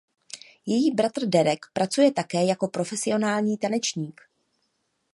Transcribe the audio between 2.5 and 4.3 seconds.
profesionální tanečník.